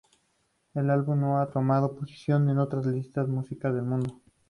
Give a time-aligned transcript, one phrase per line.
[0.73, 4.19] El álbum no ha tomado posición en otras listas de música en el mundo.